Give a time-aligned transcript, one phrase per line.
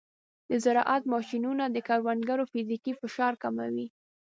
[0.49, 3.87] د زراعت ماشینونه د کروندګرو فزیکي فشار کموي.